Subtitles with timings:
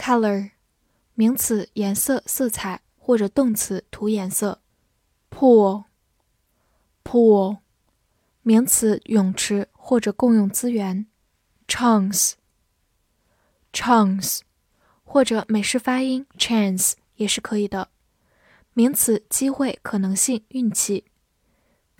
[0.00, 0.52] color，
[1.12, 4.62] 名词，颜色、色彩，或者动词，涂颜色。
[5.30, 5.84] pool，pool，
[8.40, 11.06] 名词，泳池或者共用资源。
[11.68, 12.32] chance，chance，
[15.04, 17.90] 或者美式发音 chance 也是可以的。
[18.72, 21.04] 名词，机会、可能性、运气。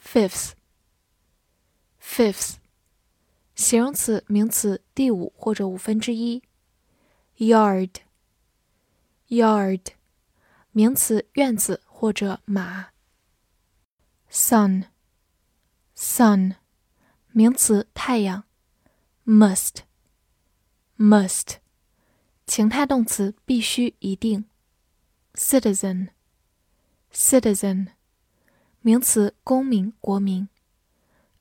[0.03, 0.55] fifth，fifth，
[3.55, 6.43] 形容词、名词，第五或者五分之一。
[7.40, 7.90] yard
[9.28, 9.82] yard
[10.72, 12.90] 名词院子或者马
[14.30, 14.86] sun
[15.96, 16.56] sun
[17.32, 18.44] 名词太阳
[19.26, 19.80] must
[20.98, 21.58] must
[22.46, 24.46] 情态动词必须一定
[25.34, 26.10] citizen
[27.12, 27.88] citizen
[28.82, 30.48] 名词公民国民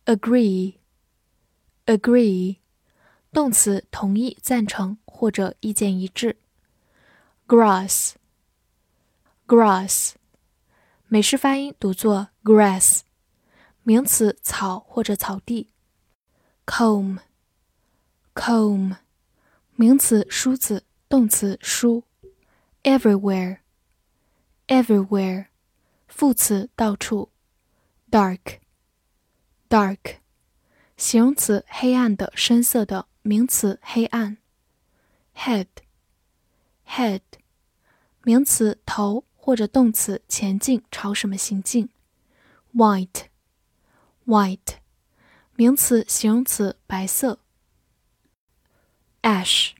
[0.06, 0.76] agree
[1.86, 2.56] agree
[3.32, 6.37] 动词同意赞成 或者意见一致。
[7.45, 8.13] grass，grass，
[11.09, 13.01] 美式发音读作 grass，
[13.83, 15.73] 名词草或者草地。
[16.65, 18.95] comb，comb，
[19.75, 22.05] 名词梳子，动词梳。
[22.83, 25.47] everywhere，everywhere，
[26.07, 27.33] 副词到处。
[28.09, 29.97] dark，dark，
[30.95, 34.37] 形容词黑暗的、深色的，名词黑暗。
[35.39, 37.21] head，head，
[38.23, 41.87] 名词头或者动词前进朝什么行进。
[42.75, 44.79] white，white，
[45.55, 47.39] 名词形容词白色。
[49.21, 49.77] ash，ash，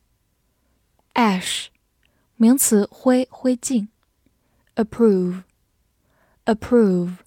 [2.38, 3.90] 名词灰灰烬。
[4.76, 7.18] approve，approve，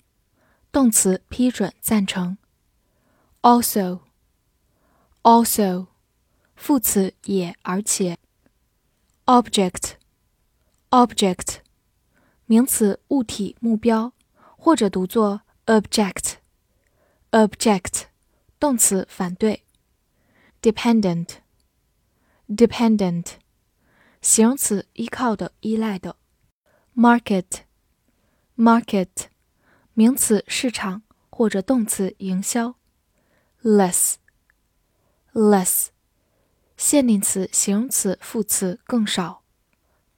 [0.72, 2.38] 动词批准赞成。
[3.42, 5.88] also，also，
[6.56, 8.16] 副词也而且。
[9.25, 11.57] object，object，
[12.45, 14.13] 名词，物体、目标，
[14.57, 18.03] 或者读作 object，object，
[18.59, 19.65] 动词，反对。
[20.61, 23.25] dependent，dependent，
[24.21, 26.15] 形容词，依靠的、依赖的。
[26.95, 29.27] market，market，
[29.93, 32.73] 名词，市场，或者动词，营销。
[33.61, 34.17] less，less。
[36.82, 39.44] 限定词、形容词、副词更少。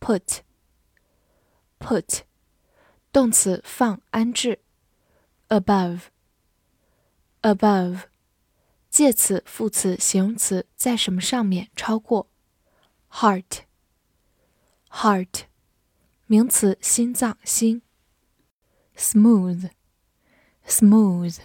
[0.00, 2.20] put，put，
[3.12, 4.62] 动词放、安置。
[5.48, 6.04] above，above，
[8.88, 11.68] 介词、副词、形容词在什么上面？
[11.76, 12.30] 超过。
[13.10, 15.42] heart，heart，
[16.26, 17.82] 名词心脏、心。
[18.96, 21.40] smooth，smooth，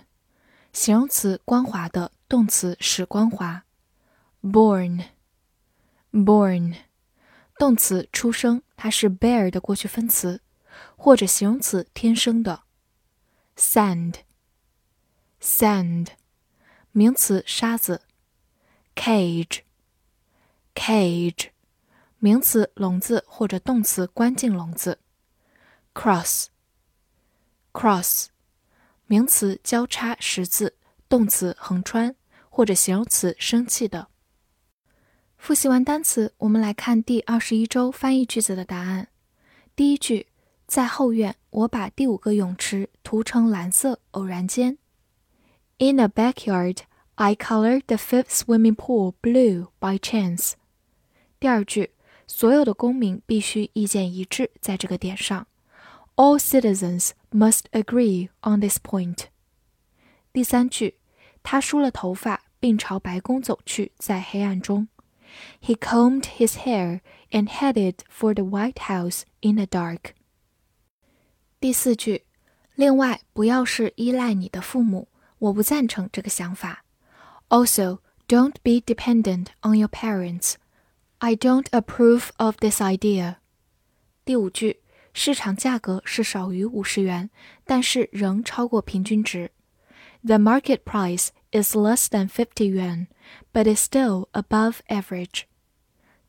[0.72, 3.66] 形容词光滑的，动词使光滑。
[4.42, 5.04] born，born，
[7.58, 10.42] 动词出生，它是 bear 的过去分词，
[10.96, 12.64] 或者形容词天生的。
[13.58, 14.18] sand，sand，
[16.92, 18.02] 名词沙子。
[18.96, 19.64] cage，cage，
[22.18, 25.00] 名词笼子或者动词关进笼子。
[25.94, 26.48] cross，cross，
[29.06, 30.76] 名词交叉十字，
[31.08, 32.16] 动词横穿
[32.50, 34.08] 或者形容词生气的。
[35.40, 39.08] 复习完单词，我们来看第二十一周翻译句子的答案。
[39.74, 40.28] 第一句，
[40.68, 44.00] 在后院，我把第五个泳池涂成蓝色。
[44.12, 44.78] 偶然间
[45.80, 46.80] ，In a backyard,
[47.16, 50.52] I colored the fifth swimming pool blue by chance。
[51.40, 51.92] 第二句，
[52.28, 55.48] 所有的公民必须意见一致，在这个点上。
[56.16, 59.28] All citizens must agree on this point。
[60.34, 60.96] 第三句，
[61.42, 64.90] 他梳了头发，并朝白宫走去，在黑暗中。
[65.61, 67.01] He combed his hair
[67.31, 70.15] and headed for the White House in the dark.
[71.61, 72.25] 第四句，
[72.75, 75.09] 另外，不要是依赖你的父母，
[75.39, 76.85] 我不赞成这个想法。
[77.49, 80.55] Also, don't be dependent on your parents.
[81.19, 83.37] I don't approve of this idea.
[84.25, 84.81] 第五句，
[85.13, 87.31] 市场价格是少于五十元，
[87.65, 89.51] 但是仍超过平均值。
[90.23, 93.07] The market price is less than fifty yuan,
[93.53, 95.45] but is still above average.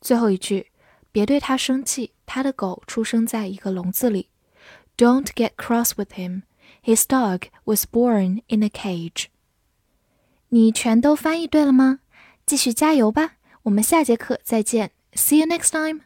[0.01, 0.71] 最后一句，
[1.11, 4.29] 别对他生气，他的狗出生在一个笼子里。
[4.97, 6.43] Don't get cross with him.
[6.83, 9.25] His dog was born in a cage.
[10.49, 11.99] 你全都翻译对了吗？
[12.45, 13.37] 继续加油吧！
[13.63, 14.91] 我们下节课再见。
[15.13, 16.01] See you next time.